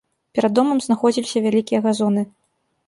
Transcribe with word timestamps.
Перад 0.37 0.55
домам 0.59 0.81
знаходзіліся 0.87 1.45
вялікія 1.45 1.79
газоны. 1.89 2.21